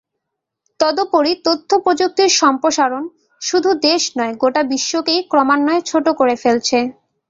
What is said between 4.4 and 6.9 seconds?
গোটা বিশ্বকেই ক্রমান্বয়ে ছোট করে ফেলছে।